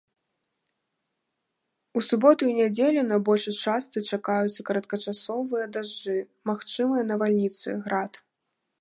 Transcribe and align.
У 1.99 2.01
суботу 2.07 2.43
і 2.53 2.55
нядзелю 2.61 3.01
на 3.11 3.17
большай 3.29 3.55
частцы 3.75 3.99
чакаюцца 4.17 4.59
кароткачасовыя 4.71 5.65
дажджы, 5.79 6.17
магчымыя 6.53 7.03
навальніцы, 7.13 7.81
град. 7.89 8.13